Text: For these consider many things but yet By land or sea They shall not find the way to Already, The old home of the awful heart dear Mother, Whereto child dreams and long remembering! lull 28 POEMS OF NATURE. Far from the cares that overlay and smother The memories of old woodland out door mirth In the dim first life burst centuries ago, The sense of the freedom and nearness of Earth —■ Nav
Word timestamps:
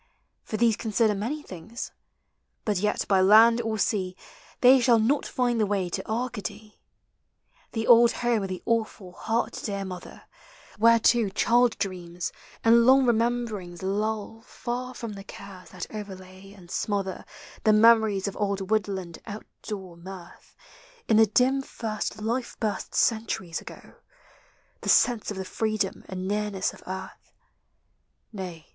For 0.43 0.57
these 0.57 0.75
consider 0.77 1.13
many 1.13 1.43
things 1.43 1.91
but 2.65 2.79
yet 2.79 3.05
By 3.07 3.21
land 3.21 3.61
or 3.61 3.77
sea 3.77 4.15
They 4.61 4.79
shall 4.79 4.97
not 4.97 5.27
find 5.27 5.59
the 5.59 5.65
way 5.67 5.89
to 5.89 6.03
Already, 6.09 6.79
The 7.73 7.85
old 7.85 8.11
home 8.13 8.41
of 8.41 8.49
the 8.49 8.63
awful 8.65 9.11
heart 9.11 9.61
dear 9.63 9.85
Mother, 9.85 10.23
Whereto 10.79 11.29
child 11.29 11.77
dreams 11.77 12.31
and 12.63 12.83
long 12.83 13.05
remembering! 13.05 13.75
lull 13.79 14.41
28 14.41 14.41
POEMS 14.41 14.41
OF 14.41 14.41
NATURE. 14.41 14.63
Far 14.63 14.93
from 14.95 15.13
the 15.13 15.23
cares 15.23 15.69
that 15.69 15.85
overlay 15.95 16.53
and 16.53 16.71
smother 16.71 17.23
The 17.63 17.71
memories 17.73 18.27
of 18.27 18.35
old 18.37 18.71
woodland 18.71 19.19
out 19.27 19.45
door 19.61 19.97
mirth 19.97 20.55
In 21.07 21.17
the 21.17 21.27
dim 21.27 21.61
first 21.61 22.19
life 22.19 22.57
burst 22.59 22.95
centuries 22.95 23.61
ago, 23.61 23.97
The 24.81 24.89
sense 24.89 25.29
of 25.29 25.37
the 25.37 25.45
freedom 25.45 26.03
and 26.07 26.27
nearness 26.27 26.73
of 26.73 26.81
Earth 26.81 26.87
—■ 26.89 27.11
Nav 28.33 28.63